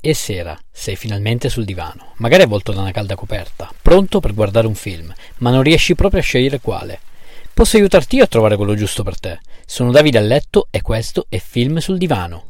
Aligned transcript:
E 0.00 0.14
sera, 0.14 0.56
sei 0.70 0.94
finalmente 0.94 1.48
sul 1.48 1.64
divano, 1.64 2.12
magari 2.18 2.42
avvolto 2.42 2.70
da 2.70 2.82
una 2.82 2.92
calda 2.92 3.16
coperta, 3.16 3.68
pronto 3.82 4.20
per 4.20 4.32
guardare 4.32 4.68
un 4.68 4.76
film, 4.76 5.12
ma 5.38 5.50
non 5.50 5.64
riesci 5.64 5.96
proprio 5.96 6.20
a 6.20 6.22
scegliere 6.22 6.60
quale. 6.60 7.00
Posso 7.52 7.78
aiutarti 7.78 8.14
io 8.14 8.22
a 8.22 8.28
trovare 8.28 8.54
quello 8.54 8.76
giusto 8.76 9.02
per 9.02 9.18
te. 9.18 9.40
Sono 9.66 9.90
Davide 9.90 10.18
a 10.18 10.20
letto 10.20 10.68
e 10.70 10.82
questo 10.82 11.26
è 11.28 11.38
Film 11.38 11.78
sul 11.78 11.98
divano. 11.98 12.46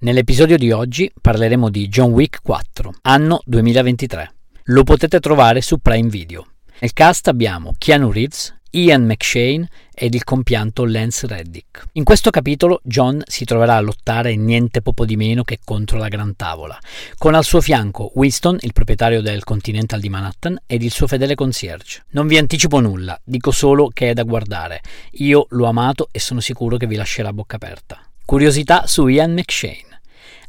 Nell'episodio 0.00 0.58
di 0.58 0.70
oggi 0.72 1.10
parleremo 1.18 1.70
di 1.70 1.88
John 1.88 2.10
Wick 2.10 2.42
4, 2.42 2.96
anno 3.00 3.40
2023. 3.46 4.34
Lo 4.64 4.82
potete 4.82 5.20
trovare 5.20 5.62
su 5.62 5.78
Prime 5.78 6.10
Video. 6.10 6.46
Nel 6.80 6.92
cast 6.92 7.28
abbiamo 7.28 7.74
Keanu 7.78 8.10
Reeves, 8.10 8.54
Ian 8.76 9.04
McShane 9.04 9.68
ed 9.94 10.14
il 10.14 10.24
compianto 10.24 10.84
Lance 10.84 11.28
Reddick. 11.28 11.90
In 11.92 12.02
questo 12.02 12.30
capitolo 12.30 12.80
John 12.82 13.22
si 13.24 13.44
troverà 13.44 13.76
a 13.76 13.80
lottare 13.80 14.34
niente 14.34 14.82
poco 14.82 15.04
di 15.04 15.14
meno 15.14 15.44
che 15.44 15.60
contro 15.64 15.96
la 15.96 16.08
Gran 16.08 16.34
Tavola, 16.34 16.76
con 17.16 17.34
al 17.34 17.44
suo 17.44 17.60
fianco 17.60 18.10
Winston, 18.14 18.58
il 18.62 18.72
proprietario 18.72 19.22
del 19.22 19.44
Continental 19.44 20.00
di 20.00 20.08
Manhattan, 20.08 20.60
ed 20.66 20.82
il 20.82 20.90
suo 20.90 21.06
fedele 21.06 21.36
concierge. 21.36 22.06
Non 22.10 22.26
vi 22.26 22.36
anticipo 22.36 22.80
nulla, 22.80 23.16
dico 23.22 23.52
solo 23.52 23.90
che 23.92 24.10
è 24.10 24.12
da 24.12 24.24
guardare. 24.24 24.80
Io 25.18 25.46
l'ho 25.50 25.66
amato 25.66 26.08
e 26.10 26.18
sono 26.18 26.40
sicuro 26.40 26.76
che 26.76 26.88
vi 26.88 26.96
lascerà 26.96 27.32
bocca 27.32 27.54
aperta. 27.54 28.04
Curiosità 28.24 28.88
su 28.88 29.06
Ian 29.06 29.34
McShane. 29.34 30.00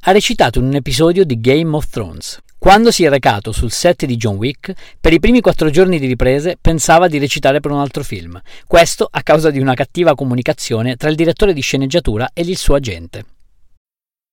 Ha 0.08 0.12
recitato 0.12 0.58
in 0.58 0.66
un 0.66 0.74
episodio 0.74 1.26
di 1.26 1.40
Game 1.40 1.76
of 1.76 1.90
Thrones, 1.90 2.40
quando 2.66 2.90
si 2.90 3.04
è 3.04 3.10
recato 3.10 3.52
sul 3.52 3.70
set 3.70 4.08
di 4.08 4.16
John 4.16 4.38
Wick, 4.38 4.74
per 5.00 5.14
i 5.14 5.20
primi 5.20 5.40
quattro 5.40 5.70
giorni 5.70 6.00
di 6.00 6.08
riprese 6.08 6.58
pensava 6.60 7.08
di 7.08 7.20
recitare 7.20 7.60
per 7.60 7.70
un 7.70 7.78
altro 7.78 8.04
film. 8.04 8.42
Questo 8.66 9.08
a 9.08 9.22
causa 9.22 9.52
di 9.52 9.60
una 9.60 9.76
cattiva 9.76 10.16
comunicazione 10.16 10.96
tra 10.96 11.10
il 11.10 11.16
direttore 11.16 11.54
di 11.54 11.62
sceneggiatura 11.62 12.32
e 12.34 12.42
il 12.42 12.58
suo 12.58 12.74
agente. 12.74 13.35